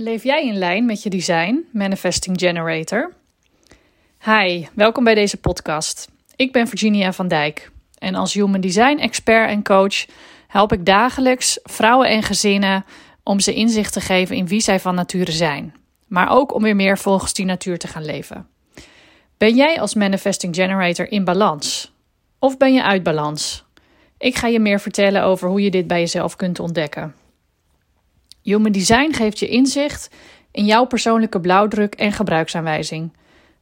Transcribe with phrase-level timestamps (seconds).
[0.00, 3.12] Leef jij in lijn met je design, Manifesting Generator?
[4.24, 6.08] Hi, welkom bij deze podcast.
[6.36, 10.06] Ik ben Virginia van Dijk en als Human Design expert en coach
[10.46, 12.84] help ik dagelijks vrouwen en gezinnen
[13.22, 15.74] om ze inzicht te geven in wie zij van nature zijn,
[16.06, 18.48] maar ook om weer meer volgens die natuur te gaan leven.
[19.38, 21.92] Ben jij als Manifesting Generator in balans?
[22.38, 23.64] Of ben je uit balans?
[24.18, 27.14] Ik ga je meer vertellen over hoe je dit bij jezelf kunt ontdekken.
[28.42, 30.10] Human Design geeft je inzicht
[30.50, 33.12] in jouw persoonlijke blauwdruk en gebruiksaanwijzing.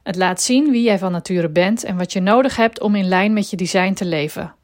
[0.03, 3.07] Het laat zien wie jij van nature bent en wat je nodig hebt om in
[3.07, 4.55] lijn met je design te leven.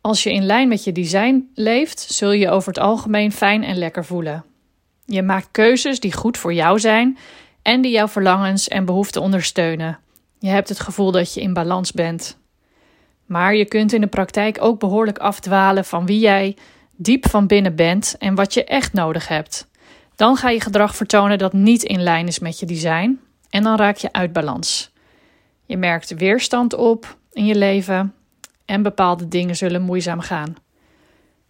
[0.00, 3.76] Als je in lijn met je design leeft, zul je over het algemeen fijn en
[3.76, 4.44] lekker voelen.
[5.06, 7.18] Je maakt keuzes die goed voor jou zijn
[7.62, 9.98] en die jouw verlangens en behoeften ondersteunen.
[10.38, 12.38] Je hebt het gevoel dat je in balans bent.
[13.26, 16.56] Maar je kunt in de praktijk ook behoorlijk afdwalen van wie jij
[16.96, 19.68] diep van binnen bent en wat je echt nodig hebt.
[20.16, 23.20] Dan ga je gedrag vertonen dat niet in lijn is met je design
[23.50, 24.92] en dan raak je uit balans.
[25.66, 28.14] Je merkt weerstand op in je leven
[28.64, 30.56] en bepaalde dingen zullen moeizaam gaan.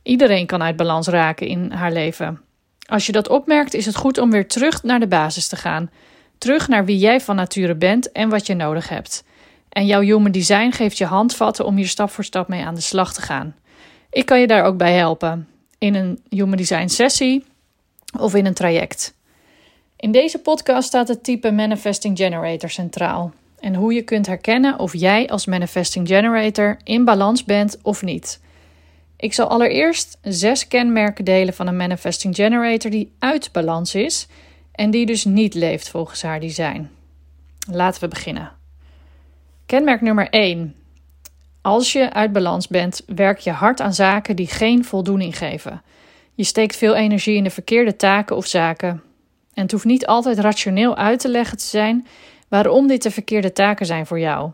[0.02, 2.40] Iedereen kan uit balans raken in haar leven.
[2.88, 5.90] Als je dat opmerkt, is het goed om weer terug naar de basis te gaan.
[6.38, 9.24] Terug naar wie jij van nature bent en wat je nodig hebt.
[9.68, 12.80] En jouw Human Design geeft je handvatten om hier stap voor stap mee aan de
[12.80, 13.54] slag te gaan.
[14.14, 15.48] Ik kan je daar ook bij helpen
[15.78, 17.44] in een Human Design sessie
[18.18, 19.14] of in een traject.
[19.96, 24.92] In deze podcast staat het type Manifesting Generator centraal en hoe je kunt herkennen of
[24.92, 28.40] jij als Manifesting Generator in balans bent of niet.
[29.16, 34.26] Ik zal allereerst zes kenmerken delen van een Manifesting Generator die uit balans is
[34.72, 36.90] en die dus niet leeft volgens haar design.
[37.70, 38.52] Laten we beginnen.
[39.66, 40.74] Kenmerk nummer 1.
[41.64, 45.82] Als je uit balans bent, werk je hard aan zaken die geen voldoening geven.
[46.34, 49.02] Je steekt veel energie in de verkeerde taken of zaken.
[49.54, 52.06] En het hoeft niet altijd rationeel uit te leggen te zijn
[52.48, 54.50] waarom dit de verkeerde taken zijn voor jou.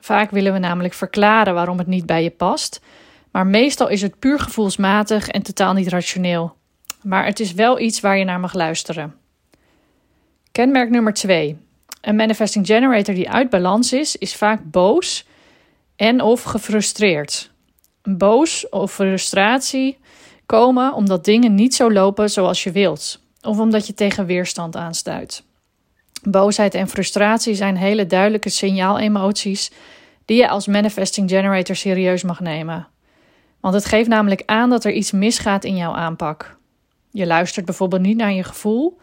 [0.00, 2.80] Vaak willen we namelijk verklaren waarom het niet bij je past,
[3.30, 6.56] maar meestal is het puur gevoelsmatig en totaal niet rationeel.
[7.02, 9.14] Maar het is wel iets waar je naar mag luisteren.
[10.52, 11.56] Kenmerk nummer 2.
[12.00, 15.26] Een manifesting generator die uit balans is, is vaak boos
[15.96, 17.50] en of gefrustreerd.
[18.02, 19.98] Boos of frustratie
[20.46, 25.44] komen omdat dingen niet zo lopen zoals je wilt, of omdat je tegen weerstand aanstuit.
[26.22, 29.70] Boosheid en frustratie zijn hele duidelijke signaalemoties
[30.24, 32.88] die je als manifesting generator serieus mag nemen.
[33.60, 36.56] Want het geeft namelijk aan dat er iets misgaat in jouw aanpak.
[37.10, 38.98] Je luistert bijvoorbeeld niet naar je gevoel,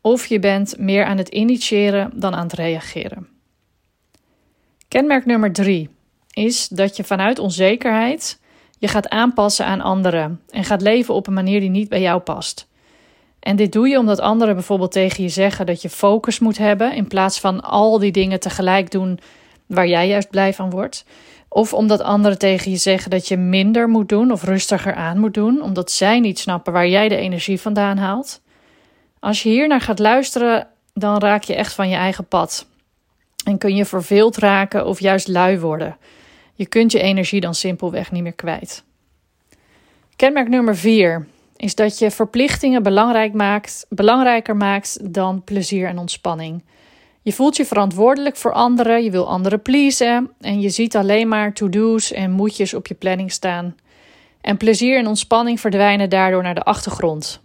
[0.00, 3.28] of je bent meer aan het initiëren dan aan het reageren.
[4.88, 5.90] Kenmerk nummer drie
[6.34, 8.38] is dat je vanuit onzekerheid
[8.78, 12.20] je gaat aanpassen aan anderen en gaat leven op een manier die niet bij jou
[12.20, 12.68] past.
[13.40, 16.94] En dit doe je omdat anderen bijvoorbeeld tegen je zeggen dat je focus moet hebben
[16.94, 19.18] in plaats van al die dingen tegelijk doen
[19.66, 21.04] waar jij juist blij van wordt.
[21.48, 25.34] Of omdat anderen tegen je zeggen dat je minder moet doen of rustiger aan moet
[25.34, 28.40] doen, omdat zij niet snappen waar jij de energie vandaan haalt.
[29.20, 32.66] Als je hier naar gaat luisteren, dan raak je echt van je eigen pad.
[33.44, 35.96] En kun je verveeld raken of juist lui worden.
[36.54, 38.84] Je kunt je energie dan simpelweg niet meer kwijt.
[40.16, 41.26] Kenmerk nummer 4
[41.56, 46.64] is dat je verplichtingen belangrijk maakt, belangrijker maakt dan plezier en ontspanning.
[47.22, 51.52] Je voelt je verantwoordelijk voor anderen, je wil anderen pleasen en je ziet alleen maar
[51.52, 53.76] to-do's en moetjes op je planning staan.
[54.40, 57.42] En plezier en ontspanning verdwijnen daardoor naar de achtergrond.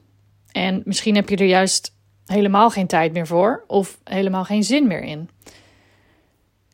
[0.52, 4.88] En misschien heb je er juist helemaal geen tijd meer voor of helemaal geen zin
[4.88, 5.30] meer in.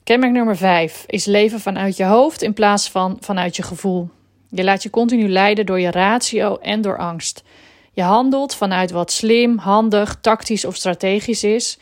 [0.06, 4.10] Kenmerk nummer 5 is leven vanuit je hoofd in plaats van vanuit je gevoel.
[4.50, 7.44] Je laat je continu leiden door je ratio en door angst.
[7.92, 11.78] Je handelt vanuit wat slim, handig, tactisch of strategisch is.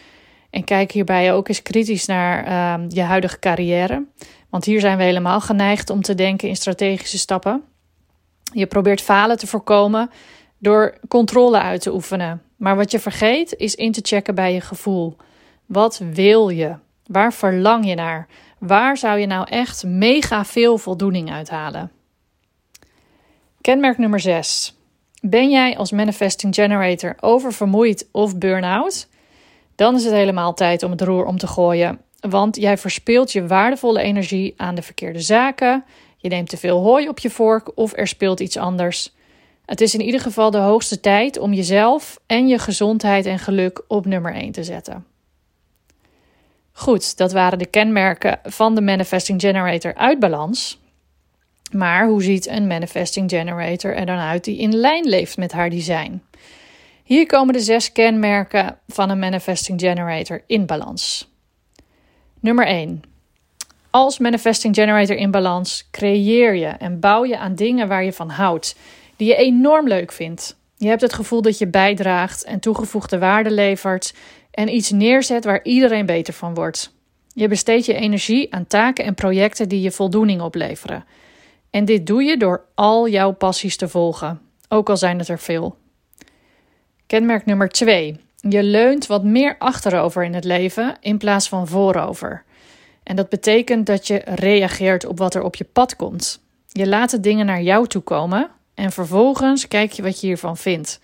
[0.49, 4.05] En kijk hierbij ook eens kritisch naar uh, je huidige carrière.
[4.49, 7.63] Want hier zijn we helemaal geneigd om te denken in strategische stappen.
[8.53, 10.09] Je probeert falen te voorkomen
[10.57, 12.41] door controle uit te oefenen.
[12.57, 15.15] Maar wat je vergeet is in te checken bij je gevoel.
[15.65, 16.75] Wat wil je?
[17.05, 18.27] Waar verlang je naar?
[18.59, 21.91] Waar zou je nou echt mega veel voldoening uithalen?
[23.61, 24.77] Kenmerk nummer 6.
[25.21, 29.07] Ben jij als manifesting generator oververmoeid of burn-out?
[29.75, 31.99] Dan is het helemaal tijd om het roer om te gooien.
[32.19, 35.83] Want jij verspilt je waardevolle energie aan de verkeerde zaken.
[36.17, 39.13] Je neemt te veel hooi op je vork of er speelt iets anders.
[39.65, 43.83] Het is in ieder geval de hoogste tijd om jezelf en je gezondheid en geluk
[43.87, 45.12] op nummer 1 te zetten.
[46.73, 50.81] Goed, dat waren de kenmerken van de Manifesting Generator uit balans.
[51.71, 55.69] Maar hoe ziet een Manifesting Generator er dan uit die in lijn leeft met haar
[55.69, 56.21] design?
[57.03, 61.31] Hier komen de zes kenmerken van een manifesting generator in balans.
[62.39, 63.01] Nummer 1.
[63.89, 68.29] Als manifesting generator in balans creëer je en bouw je aan dingen waar je van
[68.29, 68.75] houdt,
[69.15, 70.55] die je enorm leuk vindt.
[70.77, 74.13] Je hebt het gevoel dat je bijdraagt en toegevoegde waarde levert
[74.53, 76.93] en iets neerzet waar iedereen beter van wordt.
[77.33, 81.05] Je besteedt je energie aan taken en projecten die je voldoening opleveren.
[81.69, 85.39] En dit doe je door al jouw passies te volgen, ook al zijn het er
[85.39, 85.77] veel.
[87.07, 88.19] Kenmerk nummer 2.
[88.49, 92.43] Je leunt wat meer achterover in het leven in plaats van voorover.
[93.03, 96.41] En dat betekent dat je reageert op wat er op je pad komt.
[96.67, 100.57] Je laat de dingen naar jou toe komen en vervolgens kijk je wat je hiervan
[100.57, 100.99] vindt.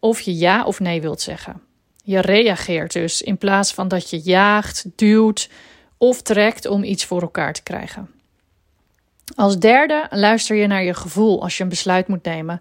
[0.00, 1.65] Of je ja of nee wilt zeggen.
[2.06, 5.50] Je reageert dus in plaats van dat je jaagt, duwt
[5.98, 8.10] of trekt om iets voor elkaar te krijgen.
[9.34, 12.60] Als derde luister je naar je gevoel als je een besluit moet nemen.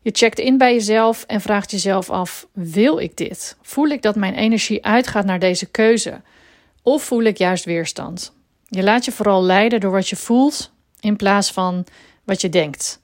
[0.00, 3.56] Je checkt in bij jezelf en vraagt jezelf af: wil ik dit?
[3.62, 6.20] Voel ik dat mijn energie uitgaat naar deze keuze?
[6.82, 8.32] Of voel ik juist weerstand?
[8.68, 11.84] Je laat je vooral leiden door wat je voelt in plaats van
[12.24, 13.00] wat je denkt.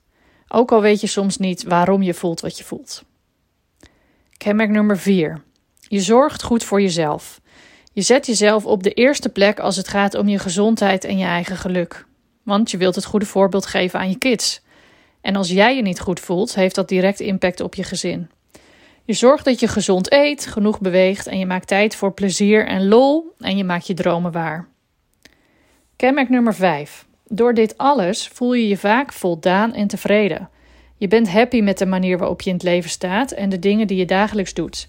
[0.49, 3.03] Ook al weet je soms niet waarom je voelt wat je voelt.
[4.37, 5.45] Kenmerk nummer 4.
[5.89, 7.41] Je zorgt goed voor jezelf.
[7.93, 11.25] Je zet jezelf op de eerste plek als het gaat om je gezondheid en je
[11.25, 12.07] eigen geluk.
[12.43, 14.63] Want je wilt het goede voorbeeld geven aan je kids.
[15.21, 18.31] En als jij je niet goed voelt, heeft dat direct impact op je gezin.
[19.05, 22.89] Je zorgt dat je gezond eet, genoeg beweegt en je maakt tijd voor plezier en
[22.89, 24.69] lol en je maakt je dromen waar.
[25.97, 27.07] Kenmerk nummer 5.
[27.29, 30.51] Door dit alles voel je je vaak voldaan en tevreden.
[30.97, 33.87] Je bent happy met de manier waarop je in het leven staat en de dingen
[33.87, 34.89] die je dagelijks doet.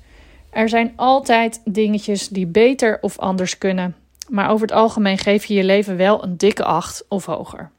[0.57, 3.95] Er zijn altijd dingetjes die beter of anders kunnen,
[4.29, 7.69] maar over het algemeen geef je je leven wel een dikke 8 of hoger.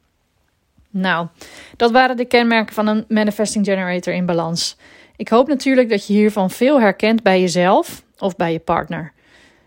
[0.90, 1.26] Nou,
[1.76, 4.76] dat waren de kenmerken van een manifesting generator in balans.
[5.16, 9.12] Ik hoop natuurlijk dat je hiervan veel herkent bij jezelf of bij je partner.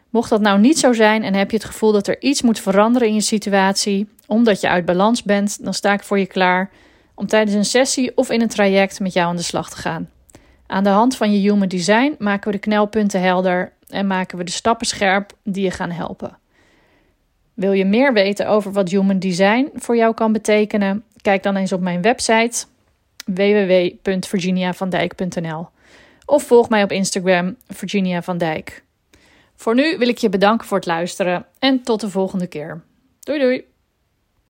[0.10, 2.60] Mocht dat nou niet zo zijn en heb je het gevoel dat er iets moet
[2.60, 6.70] veranderen in je situatie, omdat je uit balans bent, dan sta ik voor je klaar
[7.16, 10.10] om tijdens een sessie of in een traject met jou aan de slag te gaan.
[10.72, 14.44] Aan de hand van je Human Design maken we de knelpunten helder en maken we
[14.44, 16.38] de stappen scherp die je gaan helpen.
[17.54, 21.04] Wil je meer weten over wat Human Design voor jou kan betekenen?
[21.22, 22.66] Kijk dan eens op mijn website
[23.26, 25.68] www.virginiavandijk.nl
[26.26, 28.84] of volg mij op Instagram Virginia van Dijk.
[29.56, 32.82] Voor nu wil ik je bedanken voor het luisteren en tot de volgende keer.
[33.20, 33.71] Doei doei!